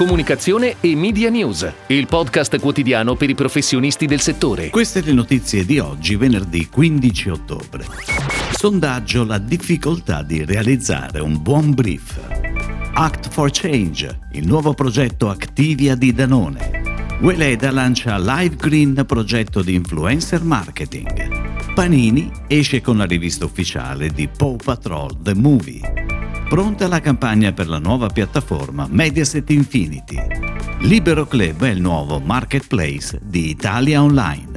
[0.00, 4.70] Comunicazione e Media News, il podcast quotidiano per i professionisti del settore.
[4.70, 7.84] Queste le notizie di oggi, venerdì 15 ottobre.
[8.50, 12.18] Sondaggio la difficoltà di realizzare un buon brief.
[12.94, 17.18] Act for Change, il nuovo progetto Activia di Danone.
[17.20, 21.74] Weleda lancia Live Green, progetto di influencer marketing.
[21.74, 25.99] Panini esce con la rivista ufficiale di Paw Patrol The Movie.
[26.50, 30.16] Pronta la campagna per la nuova piattaforma Mediaset Infinity.
[30.80, 34.49] Libero Club è il nuovo marketplace di Italia Online.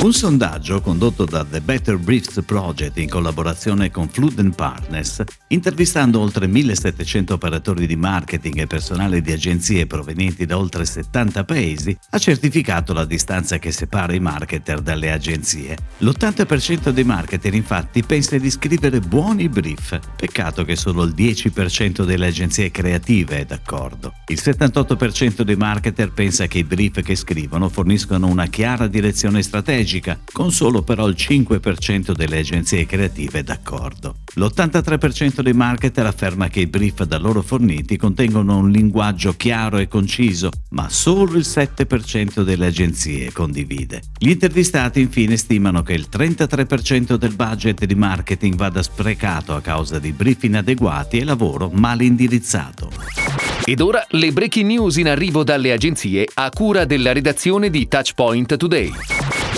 [0.00, 6.46] Un sondaggio condotto da The Better Briefs Project in collaborazione con Flood Partners, intervistando oltre
[6.46, 12.92] 1700 operatori di marketing e personale di agenzie provenienti da oltre 70 paesi, ha certificato
[12.92, 15.76] la distanza che separa i marketer dalle agenzie.
[15.98, 22.28] L'80% dei marketer infatti pensa di scrivere buoni brief, peccato che solo il 10% delle
[22.28, 24.12] agenzie creative è d'accordo.
[24.28, 29.86] Il 78% dei marketer pensa che i brief che scrivono forniscono una chiara direzione strategica
[29.88, 34.16] strategica, con solo però il 5% delle agenzie creative d'accordo.
[34.34, 39.88] L'83% dei marketer afferma che i brief da loro forniti contengono un linguaggio chiaro e
[39.88, 44.02] conciso, ma solo il 7% delle agenzie condivide.
[44.18, 49.98] Gli intervistati infine stimano che il 33% del budget di marketing vada sprecato a causa
[49.98, 53.47] di brief inadeguati e lavoro mal indirizzato.
[53.68, 58.56] Ed ora le breaking news in arrivo dalle agenzie a cura della redazione di Touchpoint
[58.56, 58.90] Today.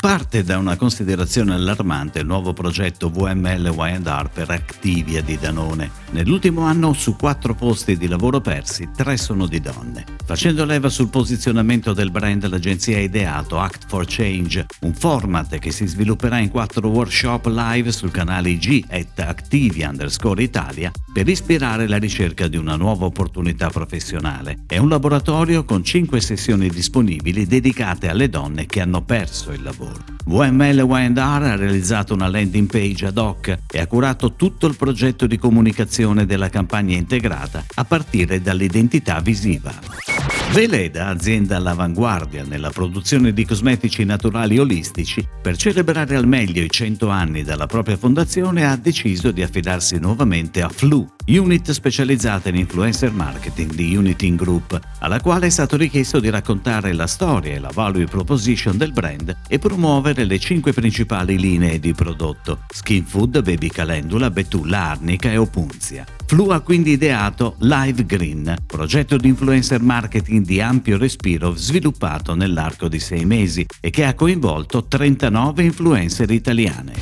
[0.00, 5.88] Parte da una considerazione allarmante il nuovo progetto VML Y&R per Activia di Danone.
[6.10, 10.04] Nell'ultimo anno su quattro posti di lavoro persi, tre sono di donne.
[10.30, 15.72] Facendo leva sul posizionamento del brand, l'agenzia ha ideato Act for Change, un format che
[15.72, 21.88] si svilupperà in quattro workshop live sul canale IG at Activia underscore Italia per ispirare
[21.88, 24.60] la ricerca di una nuova opportunità professionale.
[24.68, 30.04] È un laboratorio con cinque sessioni disponibili dedicate alle donne che hanno perso il lavoro.
[30.26, 35.26] VML Y&R ha realizzato una landing page ad hoc e ha curato tutto il progetto
[35.26, 40.19] di comunicazione della campagna integrata a partire dall'identità visiva.
[40.52, 47.08] Veleda, azienda all'avanguardia nella produzione di cosmetici naturali olistici, per celebrare al meglio i 100
[47.08, 53.12] anni dalla propria fondazione ha deciso di affidarsi nuovamente a Flu, unit specializzata in influencer
[53.12, 57.70] marketing di Uniting Group, alla quale è stato richiesto di raccontare la storia e la
[57.72, 63.68] value proposition del brand e promuovere le cinque principali linee di prodotto: Skin Food, Baby
[63.68, 66.04] Calendula, Betulla Arnica e Opunzia.
[66.30, 72.86] Flu ha quindi ideato Live Green, progetto di influencer marketing di ampio respiro sviluppato nell'arco
[72.86, 76.92] di sei mesi e che ha coinvolto 39 influencer italiane.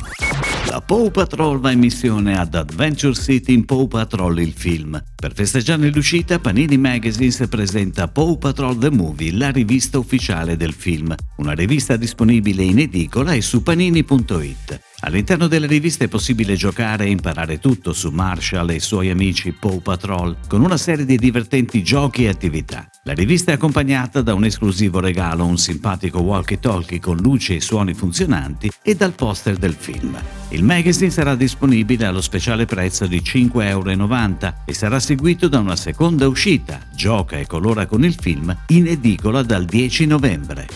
[0.65, 4.99] La Paw Patrol va in missione ad Adventure City in Paw Patrol il film.
[5.15, 11.13] Per festeggiare l'uscita, Panini Magazines presenta Paw Patrol The Movie, la rivista ufficiale del film,
[11.37, 14.88] una rivista disponibile in edicola e su panini.it.
[15.01, 19.53] All'interno della rivista è possibile giocare e imparare tutto su Marshall e i suoi amici
[19.53, 22.85] Paw Patrol, con una serie di divertenti giochi e attività.
[23.03, 27.93] La rivista è accompagnata da un esclusivo regalo, un simpatico walkie-talkie con luci e suoni
[27.93, 30.19] funzionanti e dal poster del film.
[30.49, 35.77] Il magazine sarà disponibile allo speciale prezzo di 5,90 euro e sarà seguito da una
[35.77, 40.67] seconda uscita, Gioca e colora con il film, in edicola dal 10 novembre.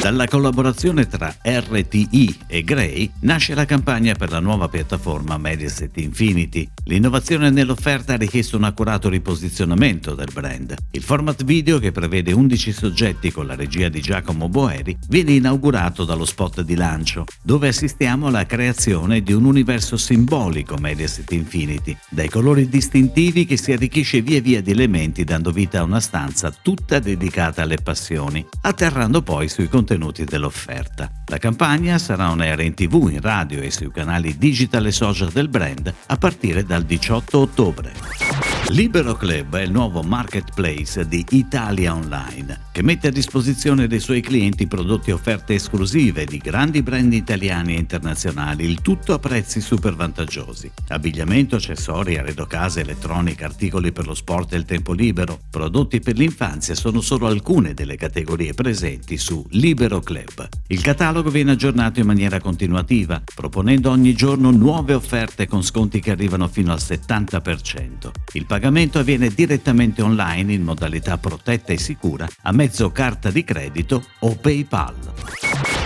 [0.00, 6.68] Dalla collaborazione tra RTI e Grey nasce la campagna per la nuova piattaforma Mediaset Infinity.
[6.84, 10.76] L'innovazione nell'offerta ha richiesto un accurato riposizionamento del brand.
[10.92, 16.04] Il format video, che prevede 11 soggetti con la regia di Giacomo Boeri, viene inaugurato
[16.04, 22.28] dallo spot di lancio, dove assistiamo alla creazione di un universo simbolico Mediaset Infinity, dai
[22.28, 27.00] colori distintivi che si arricchisce via via di elementi dando vita a una stanza tutta
[27.00, 31.10] dedicata alle passioni, atterrando poi sui contenuti contenuti dell'offerta.
[31.26, 35.30] La campagna sarà on air in tv, in radio e sui canali digital e social
[35.30, 38.47] del brand a partire dal 18 ottobre.
[38.70, 44.20] Libero Club è il nuovo marketplace di Italia Online che mette a disposizione dei suoi
[44.20, 49.60] clienti prodotti e offerte esclusive di grandi brand italiani e internazionali, il tutto a prezzi
[49.60, 50.70] super vantaggiosi.
[50.86, 56.16] Abbigliamento, accessori, arredo casa, elettronica, articoli per lo sport e il tempo libero, prodotti per
[56.16, 60.48] l'infanzia sono solo alcune delle categorie presenti su Libero Club.
[60.68, 66.12] Il catalogo viene aggiornato in maniera continuativa, proponendo ogni giorno nuove offerte con sconti che
[66.12, 68.10] arrivano fino al 70%.
[68.34, 74.02] Il pagamento avviene direttamente online in modalità protetta e sicura a mezzo carta di credito
[74.18, 74.96] o PayPal.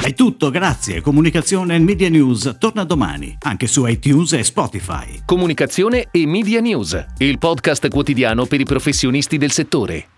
[0.01, 1.03] È tutto, grazie.
[1.03, 5.21] Comunicazione e Media News torna domani, anche su iTunes e Spotify.
[5.27, 10.12] Comunicazione e Media News, il podcast quotidiano per i professionisti del settore.